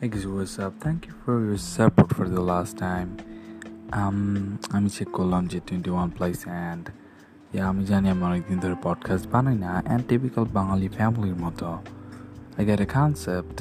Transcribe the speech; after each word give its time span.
Hey 0.00 0.08
guys, 0.08 0.26
what's 0.26 0.58
up? 0.58 0.74
Thank 0.80 1.06
you 1.06 1.14
for 1.24 1.44
your 1.44 1.56
support 1.56 2.14
for 2.14 2.28
the 2.28 2.40
last 2.42 2.72
time. 2.78 3.10
Um, 3.92 4.18
আমি 4.76 4.88
check 4.96 5.08
করলাম 5.18 5.42
যে 5.52 5.58
twenty 5.66 5.90
one 5.96 6.08
place 6.16 6.38
and 6.48 6.84
yeah 7.52 7.64
আমি 7.70 7.82
জানি 7.90 8.06
আমি 8.14 8.22
অনেকদিন 8.30 8.58
ধরে 8.64 8.76
পডকাস্ট 8.86 9.26
বানাই 9.34 9.56
না 9.64 9.72
অ্যান্ড 9.86 10.02
টিপিক্যাল 10.10 10.44
বাঙালি 10.58 10.88
ফ্যামিলির 10.96 11.38
মতো 11.44 11.68
আই 12.58 12.62
গেট 12.68 12.80
এ 12.86 12.88
কনসেপ্ট 12.98 13.56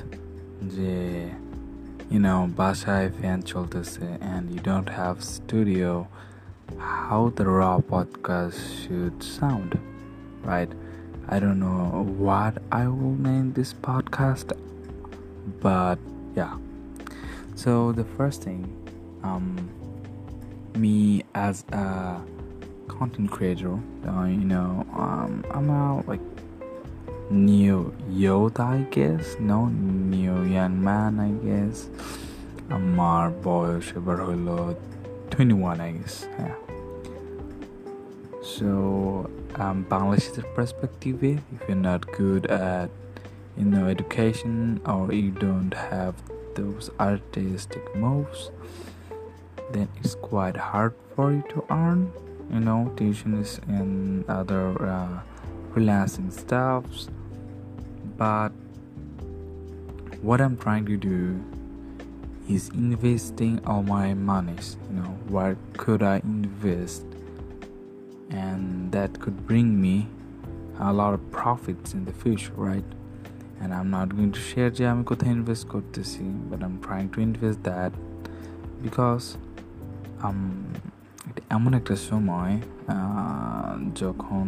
যে 0.76 0.96
ইউনো 2.14 2.36
বাসায় 2.60 3.08
ফ্যান 3.18 3.40
চলতেছে 3.52 4.08
and 4.24 4.46
you 4.54 4.60
don't 4.70 4.88
have 5.00 5.16
studio 5.36 5.92
how 7.04 7.24
the 7.38 7.46
র 7.60 7.62
podcast 7.94 8.62
should 8.82 9.16
sound 9.38 9.72
right 10.52 10.72
I 11.28 11.40
don't 11.40 11.60
know 11.60 12.06
what 12.20 12.62
I 12.72 12.88
will 12.88 13.16
name 13.16 13.54
this 13.54 13.74
podcast, 13.74 14.52
but 15.60 15.98
yeah 16.36 16.56
so 17.56 17.92
the 17.92 18.04
first 18.18 18.44
thing 18.44 18.62
um 19.24 19.48
me 20.76 21.24
as 21.34 21.64
a 21.72 22.22
content 22.88 23.32
creator 23.32 23.80
uh, 24.08 24.26
you 24.26 24.46
know 24.54 24.86
um 24.94 25.44
i'm 25.52 25.70
a 25.70 26.04
like 26.08 26.22
new 27.30 27.94
youth 28.10 28.60
i 28.60 28.80
guess 28.92 29.36
no 29.40 29.68
new 29.68 30.44
young 30.44 30.84
man 30.84 31.20
i 31.20 31.32
guess 31.46 31.90
আমার 32.78 33.26
বয়স 33.44 33.86
এবার 34.00 34.18
হলো 34.28 34.58
21 35.32 35.88
I 35.88 35.92
guess 35.98 36.16
yeah 36.40 36.58
so 38.54 38.70
um 39.64 39.78
Bangladesh's 39.92 40.46
perspective 40.58 41.18
if 41.56 41.62
you're 41.68 41.86
not 41.92 42.02
good 42.22 42.44
at 42.74 42.90
you 43.57 43.65
know 43.65 43.87
education 43.87 44.81
or 44.87 45.13
you 45.13 45.31
don't 45.31 45.75
have 45.75 46.15
those 46.55 46.91
artistic 46.99 47.95
moves 47.97 48.51
then 49.73 49.89
it's 49.99 50.15
quite 50.17 50.57
hard 50.57 50.95
for 51.15 51.33
you 51.33 51.45
to 51.49 51.65
earn 51.71 52.13
you 52.53 52.61
know 52.61 52.93
tuitions 52.97 53.59
and 53.69 54.29
other 54.29 54.71
uh, 54.85 55.21
freelancing 55.73 56.33
stuffs. 56.33 57.09
But 58.17 58.51
what 60.21 60.41
i'm 60.41 60.57
trying 60.57 60.85
to 60.85 60.97
do 60.99 61.43
is 62.47 62.69
investing 62.71 63.59
all 63.65 63.83
my 63.83 64.13
monies 64.13 64.77
you 64.91 64.97
know 64.97 65.17
where 65.29 65.57
could 65.79 66.03
i 66.03 66.17
invest? 66.17 67.05
And 68.29 68.93
that 68.93 69.19
could 69.21 69.47
bring 69.47 69.81
me 69.81 70.09
a 70.79 70.93
lot 70.93 71.15
of 71.15 71.31
profits 71.31 71.95
in 71.95 72.05
the 72.05 72.13
future 72.13 72.53
right 72.55 72.85
and 73.61 73.73
I 73.75 73.81
am 73.81 73.89
not 73.97 74.09
going 74.15 74.31
to 74.31 74.43
share 74.51 74.69
যে 74.71 74.85
আমি 74.89 75.03
কোথায় 75.05 75.33
invest 75.33 75.65
করতেছি 75.69 76.25
but 76.49 76.61
I 76.63 76.71
am 76.71 76.77
trying 76.87 77.05
to 77.09 77.19
invest 77.21 77.61
that 77.65 77.93
because 78.83 79.21
এমন 81.51 81.71
একটা 81.75 81.95
সময় 82.09 82.55
যখন 83.95 84.47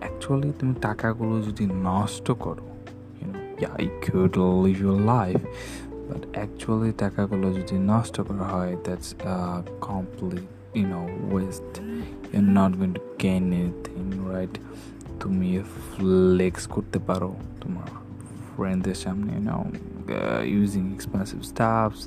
actually 0.00 0.50
তুমি 0.58 0.74
টাকাগুলো 0.80 1.34
যদি 1.42 1.64
নষ্ট 1.82 2.26
করো 2.44 2.66
yeah 3.60 3.72
you 3.82 3.90
could 4.06 4.34
live 4.64 4.76
your 4.84 5.00
life 5.14 5.38
but 6.08 6.22
actually 6.34 6.92
টাকাগুলো 6.92 7.46
যদি 7.52 7.76
নষ্ট 7.92 8.16
করা 8.20 8.44
হয় 8.44 8.72
that's 8.84 9.08
complete 9.80 10.46
you 10.74 10.84
know 10.86 11.02
waste 11.30 11.70
you 12.30 12.38
are 12.38 12.46
not 12.58 12.72
going 12.78 12.92
to 12.92 13.02
gain 13.22 13.42
anything 13.54 14.02
right 14.32 14.54
তুমি 15.20 15.50
ফ্লেক্স 15.84 16.62
করতে 16.66 16.98
পারো 16.98 17.30
তোমার 17.60 18.01
ফ্রেন্ডদের 18.61 18.97
সামনে 19.03 19.31
you 19.37 19.43
know 19.49 19.61
uh, 20.17 20.41
using 20.63 20.85
expensive 20.95 21.43
stuffs 21.51 22.03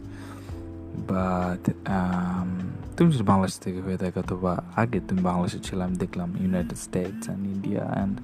but 1.10 1.62
um, 1.96 2.50
তুমি 2.96 3.08
যদি 3.14 3.24
বাংলাদেশ 3.32 3.56
থেকে 3.64 3.80
হয়ে 3.86 3.98
থাকো 4.02 4.18
অথবা 4.24 4.52
আগে 4.82 4.98
তুমি 5.08 5.20
বাংলাদেশে 5.28 5.60
ছিলাম 5.68 5.90
দেখলাম 6.02 6.28
United 6.42 6.78
States 6.86 7.24
and 7.28 7.42
India 7.54 7.82
and 7.94 8.14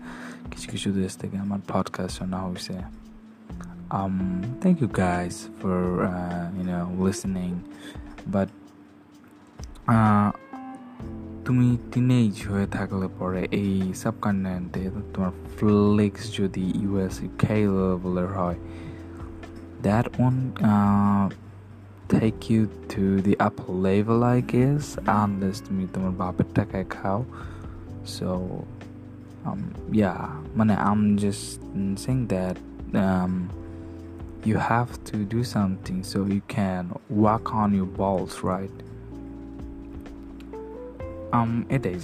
কিছু 0.50 0.66
কিছু 0.72 0.88
দেশ 1.02 1.12
থেকে 1.22 1.36
আমার 1.44 1.60
পডকাস্ট 1.72 2.12
শোনা 2.18 2.38
হয়েছে 2.46 2.76
um 3.98 4.42
thank 4.62 4.76
you 4.82 4.88
guys 5.04 5.48
for 5.60 6.04
uh, 6.04 6.46
you 6.58 6.64
know 6.64 6.84
listening 6.98 7.54
but 8.34 8.48
uh, 9.88 10.28
তুমি 11.50 11.68
টিনেজ 11.92 12.34
হয়ে 12.50 12.68
থাকলে 12.76 13.06
পরে 13.18 13.42
এই 13.62 13.74
সাবকন্টিনেন্টে 14.02 14.82
তোমার 15.12 15.32
ফ্লেক্স 15.56 16.22
যদি 16.38 16.64
ইউএস 16.82 17.14
ইউকে 17.24 17.56
লেভেলের 17.78 18.30
হয় 18.38 18.58
that 19.86 20.06
one 20.18 20.34
take 22.08 22.42
you 22.50 22.62
to 22.92 23.20
the 23.26 23.34
upper 23.46 23.72
level 23.88 24.18
I 24.36 24.38
guess 24.52 24.84
unless 25.22 25.56
তুমি 25.66 25.84
তোমার 25.94 26.12
বাপের 26.22 26.48
টাকায় 26.58 26.86
খাও 26.96 27.20
so 28.16 28.28
um 29.48 29.62
yeah 30.02 30.22
মানে 30.58 30.74
I'm 30.88 31.02
just 31.24 31.44
saying 32.02 32.22
that 32.34 32.56
um 33.04 33.32
you 34.48 34.56
have 34.72 34.90
to 35.10 35.16
do 35.34 35.40
something 35.56 35.98
so 36.10 36.18
you 36.34 36.42
can 36.56 36.82
work 37.24 37.46
on 37.62 37.68
your 37.78 37.90
balls 38.00 38.34
right 38.52 38.76
um 41.39 41.51
এটাই 41.75 41.97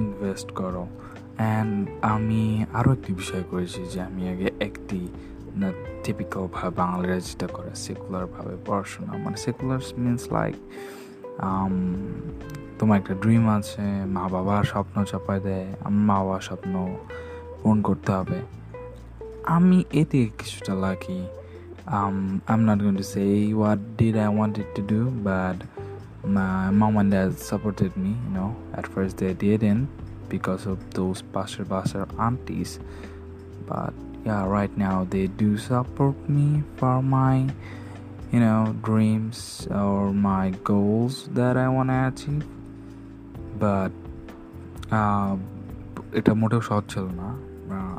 invest 0.00 0.48
করো। 0.50 0.84
And 1.36 1.88
আমি 2.02 2.64
আরও 2.72 2.92
একটি 2.92 3.12
বিষয় 3.12 3.44
করেছি 3.50 3.80
যে 3.92 3.98
আমি 4.08 4.22
আগে 4.32 4.48
একটি 4.60 5.00
না 5.60 5.68
টিপিক্যালভাবে 6.04 6.76
বাংলারা 6.76 7.18
যেটা 7.20 7.46
করে 7.46 7.70
সেকুলারভাবে 7.74 8.54
পড়াশোনা। 8.66 9.12
মানে 9.24 9.36
সেকুলার 9.36 9.80
মিনস 9.98 10.32
লাইক 10.32 10.56
তোমার 12.78 12.98
একটা 12.98 13.14
ড্রিম 13.14 13.44
আছে 13.48 13.86
মা 14.06 14.28
বাবার 14.28 14.64
স্বপ্ন 14.64 15.04
চাপায় 15.04 15.40
দেয় 15.40 15.68
আমার 15.86 16.02
মা 16.10 16.16
বাবার 16.18 16.40
স্বপ্ন 16.40 16.72
পূরণ 17.62 17.78
করতে 17.82 18.10
হবে। 18.12 18.38
আমি 19.56 19.78
এতে 20.00 20.20
কিছুটা 20.38 20.74
lucky 20.74 21.18
um, 21.86 22.40
I'm 22.48 22.64
not 22.66 22.78
going 22.78 22.96
to 22.96 23.04
say 23.04 23.52
what 23.52 23.78
did 23.96 24.16
I 24.16 24.28
wanted 24.28 24.68
to 24.76 24.82
do, 24.82 25.00
but 25.28 25.56
my 26.25 26.69
mom 26.69 26.97
and 26.97 27.11
dad 27.11 27.37
supported 27.37 27.95
me 27.97 28.09
you 28.25 28.33
know 28.33 28.55
at 28.73 28.85
first 28.87 29.17
they 29.17 29.33
didn't 29.33 29.87
because 30.29 30.65
of 30.65 30.77
those 30.93 31.21
pastor 31.21 31.65
pastor 31.65 32.07
aunties 32.19 32.79
but 33.65 33.93
yeah 34.25 34.45
right 34.45 34.77
now 34.77 35.05
they 35.09 35.27
do 35.27 35.57
support 35.57 36.17
me 36.29 36.63
for 36.77 37.01
my 37.01 37.49
you 38.31 38.39
know 38.39 38.75
dreams 38.83 39.67
or 39.71 40.13
my 40.13 40.51
goals 40.63 41.27
that 41.29 41.57
i 41.57 41.67
want 41.67 41.89
to 41.89 41.99
achieve 42.07 42.45
but 43.59 43.91
uh, 44.91 45.35
এটা 46.19 46.31
মোটেও 46.41 46.61
সহজ 46.69 46.85
ছিল 46.93 47.05
না 47.21 47.29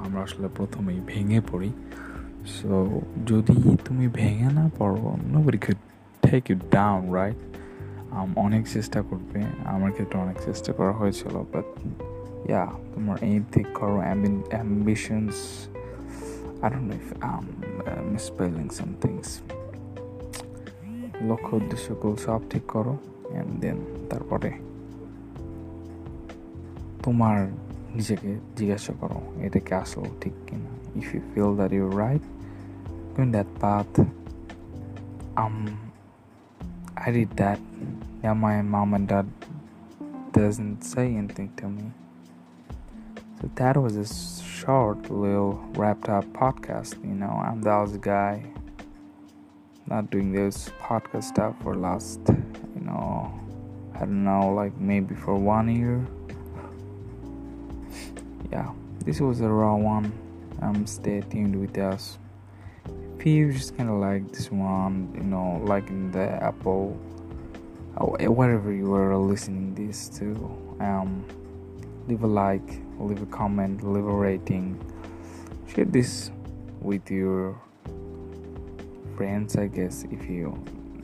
আমরা 0.04 0.20
আসলে 0.26 0.48
প্রথমেই 0.58 0.98
ভেঙে 1.10 1.40
পড়ি 1.50 1.70
সো 2.56 2.74
যদি 3.30 3.56
তুমি 3.86 4.06
ভেঙে 4.18 4.48
না 4.58 4.64
পড়ো 4.78 5.08
nobody 5.34 5.58
could 5.64 5.80
take 6.26 6.44
you 6.50 6.58
down 6.78 7.00
right 7.20 7.38
অনেক 8.35 8.67
চেষ্টা 8.67 9.01
করবে। 9.01 9.43
আমার 9.65 9.91
ক্ষেত্রে 9.91 10.19
অনেক 10.19 10.37
চেষ্টা 10.45 10.73
করা 10.73 10.91
হয়েছিল 10.91 11.43
বাট 11.53 11.65
ইয়া 12.49 12.67
তোমার 12.95 13.17
ঠিক 13.51 13.67
করো 13.73 13.97
ambitions 14.49 15.67
I'm 16.61 16.71
uh, 16.71 18.13
misspelling 18.13 18.69
some 18.69 19.05
things. 19.05 19.27
লক্ষ্য 21.21 21.57
উদ্দেশ্য 21.57 21.95
গোল 22.01 22.15
সব 22.15 22.41
ঠিক 22.49 22.63
করো 22.63 22.97
অ্যান্ড 23.31 23.59
দেন 23.59 23.77
তারপরে 24.09 24.51
তোমার 27.03 27.47
নিজেকে 27.95 28.39
জিজ্ঞাসা 28.57 28.93
করো 28.99 29.21
এটা 29.41 29.59
কি 29.59 29.73
আসল 29.73 30.03
ঠিক 30.21 30.33
কিনা? 30.47 30.99
If 30.99 31.15
you 31.15 31.21
feel 31.35 31.55
that 31.55 31.73
you 31.73 31.97
right 31.97 32.21
in 33.17 33.23
that 33.23 33.63
path. 33.63 34.05
Um 35.37 35.86
I 37.05 37.11
did 37.11 37.35
that 37.37 37.59
yeah, 38.23 38.33
my 38.33 38.61
mom 38.61 38.93
and 38.93 39.07
dad 39.07 39.29
doesn't 40.31 40.81
say 40.81 41.15
anything 41.15 41.53
to 41.57 41.69
me. 41.69 41.91
So 43.39 43.49
that 43.55 43.77
was 43.77 43.95
a 43.95 44.07
short 44.43 45.11
little 45.11 45.63
wrapped 45.75 46.09
up 46.09 46.25
podcast. 46.33 47.01
You 47.03 47.13
know, 47.13 47.29
I'm 47.29 47.61
the 47.61 47.69
Aussie 47.69 48.01
guy, 48.01 48.43
not 49.85 50.09
doing 50.09 50.31
this 50.31 50.71
podcast 50.81 51.25
stuff 51.25 51.53
for 51.61 51.75
last, 51.75 52.19
you 52.27 52.81
know, 52.81 53.31
I 53.95 53.99
don't 53.99 54.23
know, 54.23 54.51
like 54.53 54.75
maybe 54.77 55.15
for 55.15 55.35
one 55.35 55.73
year. 55.73 56.05
Yeah, 58.49 58.71
this 59.03 59.19
was 59.19 59.41
a 59.41 59.49
raw 59.49 59.75
one. 59.75 60.13
Um, 60.61 60.87
stay 60.87 61.19
tuned 61.19 61.59
with 61.59 61.77
us. 61.77 62.17
If 63.19 63.25
you 63.25 63.51
just 63.51 63.75
kind 63.77 63.89
of 63.89 63.97
like 63.97 64.31
this 64.31 64.51
one, 64.51 65.11
you 65.15 65.23
know, 65.23 65.61
like 65.65 65.89
in 65.89 66.11
the 66.11 66.27
Apple 66.43 66.99
wherever 67.99 68.71
you 68.71 68.93
are 68.93 69.17
listening 69.17 69.73
this 69.73 70.07
to 70.07 70.35
um, 70.79 71.25
leave 72.07 72.21
a 72.21 72.27
like 72.27 72.79
leave 72.99 73.23
a 73.23 73.25
comment 73.25 73.83
leave 73.83 74.05
a 74.05 74.11
rating 74.13 74.79
share 75.67 75.85
this 75.85 76.29
with 76.81 77.09
your 77.09 77.59
friends, 79.17 79.55
I 79.55 79.67
guess, 79.67 80.05
if 80.11 80.29
you 80.29 80.53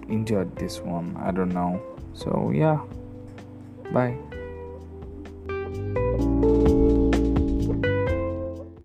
enjoyed 0.07 0.55
this 0.55 0.79
one. 0.79 1.17
I 1.17 1.31
don't 1.31 1.49
know. 1.49 1.81
So, 2.13 2.51
yeah, 2.53 2.79
bye. 3.91 4.17